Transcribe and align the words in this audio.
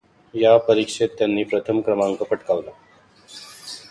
या 0.33 0.57
परीक्षेत 0.57 1.09
त्यांनी 1.17 1.43
प्रथम 1.43 1.81
क्रमांक 1.81 2.23
पटकावला. 2.23 2.71